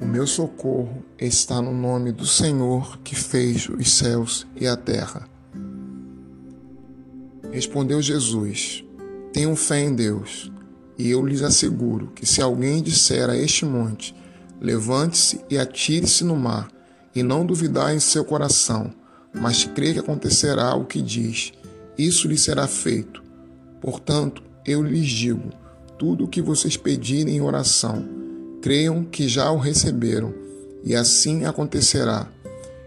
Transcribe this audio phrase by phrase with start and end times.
[0.00, 5.28] O meu socorro está no nome do Senhor que fez os céus e a terra.
[7.52, 8.82] Respondeu Jesus:
[9.30, 10.50] Tenham fé em Deus,
[10.96, 14.14] e eu lhes asseguro que se alguém disser a este monte:
[14.58, 16.68] Levante-se e atire-se no mar,
[17.14, 18.90] e não duvidar em seu coração,
[19.34, 21.52] mas crê que acontecerá o que diz,
[21.98, 23.22] isso lhe será feito.
[23.82, 25.50] Portanto, eu lhes digo:
[25.98, 28.19] tudo o que vocês pedirem em oração,
[28.60, 30.34] creiam que já o receberam,
[30.84, 32.28] e assim acontecerá.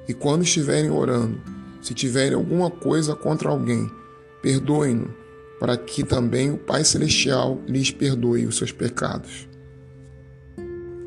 [0.08, 1.42] E quando estiverem orando,
[1.82, 3.90] se tiverem alguma coisa contra alguém,
[4.42, 5.14] perdoem-no,
[5.60, 9.48] para que também o Pai Celestial lhes perdoe os seus pecados.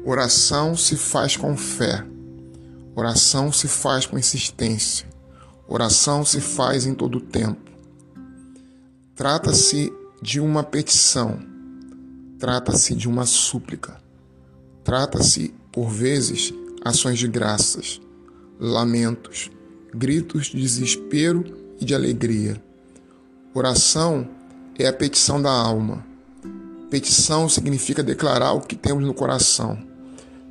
[0.05, 2.07] Oração se faz com fé.
[2.95, 5.07] Oração se faz com insistência.
[5.69, 7.71] Oração se faz em todo o tempo.
[9.15, 11.38] Trata-se de uma petição.
[12.38, 14.01] Trata-se de uma súplica.
[14.87, 18.01] Trata-se, por vezes, ações de graças,
[18.56, 19.51] lamentos,
[19.93, 21.45] gritos de desespero
[21.80, 22.62] e de alegria.
[23.52, 24.28] Oração
[24.78, 26.06] é a petição da alma.
[26.88, 29.76] Petição significa declarar o que temos no coração,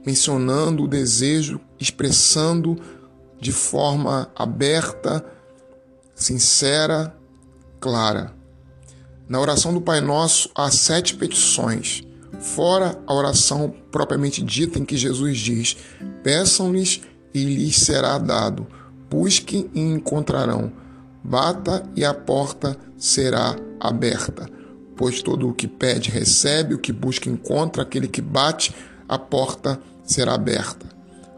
[0.06, 2.78] mencionando o desejo, expressando
[3.40, 5.26] de forma aberta,
[6.14, 7.16] sincera,
[7.80, 8.36] clara.
[9.30, 12.06] Na oração do Pai Nosso há sete petições
[12.46, 15.76] fora a oração propriamente dita em que Jesus diz:
[16.24, 17.02] Peçam-lhes
[17.34, 18.68] e lhes será dado,
[19.10, 20.72] busquem e encontrarão,
[21.24, 24.48] bata e a porta será aberta.
[24.96, 28.74] Pois todo o que pede recebe, o que busca encontra, aquele que bate,
[29.10, 30.86] a porta será aberta.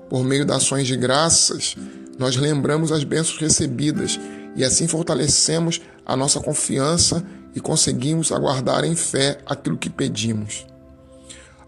[0.09, 1.75] Por meio das ações de graças,
[2.19, 4.19] nós lembramos as bênçãos recebidas
[4.55, 10.65] e assim fortalecemos a nossa confiança e conseguimos aguardar em fé aquilo que pedimos.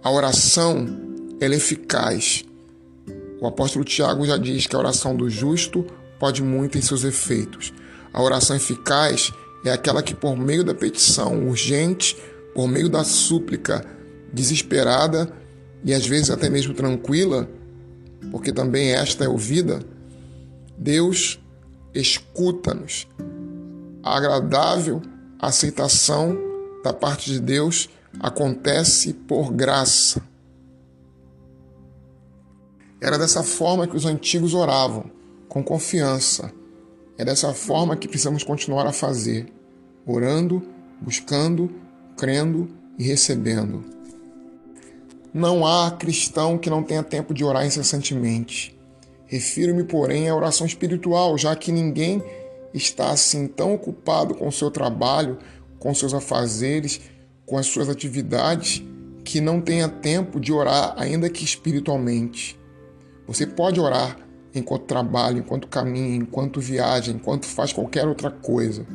[0.02, 0.88] A oração
[1.42, 2.46] ela é eficaz.
[3.42, 5.86] O apóstolo Tiago já diz que a oração do justo
[6.18, 7.74] pode muito em seus efeitos.
[8.14, 9.32] A oração eficaz
[9.66, 12.16] é aquela que, por meio da petição urgente,
[12.56, 13.86] por meio da súplica
[14.34, 15.32] desesperada
[15.84, 17.50] e às vezes até mesmo tranquila,
[18.32, 19.80] porque também esta é ouvida,
[20.78, 21.40] Deus
[21.94, 23.08] escuta-nos.
[24.02, 25.02] A agradável
[25.40, 26.38] aceitação
[26.84, 27.90] da parte de Deus
[28.20, 30.22] acontece por graça.
[33.02, 35.10] Era dessa forma que os antigos oravam,
[35.48, 36.52] com confiança.
[37.18, 39.52] É dessa forma que precisamos continuar a fazer,
[40.06, 40.62] orando,
[41.02, 41.70] buscando,
[42.18, 43.84] crendo e recebendo.
[45.34, 48.78] Não há cristão que não tenha tempo de orar incessantemente.
[49.26, 52.24] Refiro-me, porém, à oração espiritual, já que ninguém
[52.74, 55.38] está assim tão ocupado com o seu trabalho,
[55.78, 57.00] com seus afazeres
[57.50, 58.84] com as suas atividades
[59.26, 62.60] que não tenha tempo de orar, ainda que espiritualmente.
[63.28, 64.18] Você pode orar
[64.54, 68.86] enquanto trabalha, enquanto caminha, enquanto viaja, enquanto faz qualquer outra coisa.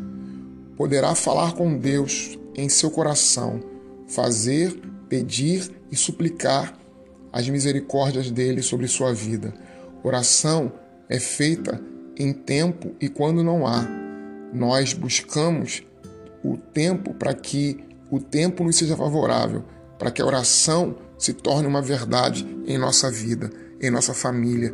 [0.77, 3.61] Poderá falar com Deus em seu coração,
[4.07, 4.73] fazer,
[5.09, 6.77] pedir e suplicar
[7.33, 9.53] as misericórdias dele sobre sua vida.
[10.03, 10.73] Oração
[11.09, 11.81] é feita
[12.17, 13.85] em tempo e quando não há.
[14.53, 15.83] Nós buscamos
[16.45, 19.65] o tempo para que o tempo nos seja favorável,
[19.99, 24.73] para que a oração se torne uma verdade em nossa vida, em nossa família,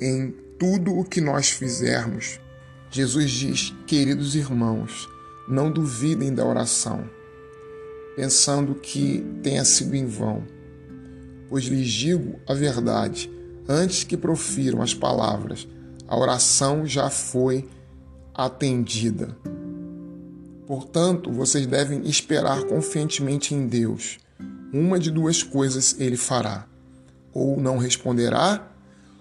[0.00, 2.38] em tudo o que nós fizermos.
[2.90, 5.08] Jesus diz: Queridos irmãos,
[5.48, 7.08] não duvidem da oração,
[8.14, 10.42] pensando que tenha sido em vão.
[11.48, 13.30] Pois lhes digo a verdade:
[13.68, 15.66] antes que profiram as palavras,
[16.06, 17.68] a oração já foi
[18.34, 19.36] atendida.
[20.72, 24.18] Portanto, vocês devem esperar confiantemente em Deus.
[24.72, 26.66] Uma de duas coisas ele fará:
[27.30, 28.72] ou não responderá,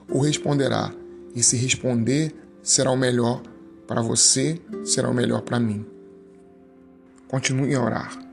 [0.08, 0.94] ou responderá.
[1.36, 3.42] E se responder, será o melhor
[3.86, 5.86] para você, será o melhor para mim.
[7.28, 8.31] Continue a orar.